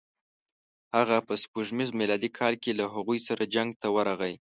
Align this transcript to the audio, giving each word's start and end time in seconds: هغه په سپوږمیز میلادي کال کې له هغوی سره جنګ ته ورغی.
هغه 0.95 1.17
په 1.27 1.33
سپوږمیز 1.43 1.89
میلادي 1.99 2.29
کال 2.39 2.53
کې 2.63 2.71
له 2.79 2.85
هغوی 2.93 3.19
سره 3.27 3.43
جنګ 3.53 3.69
ته 3.81 3.87
ورغی. 3.95 4.33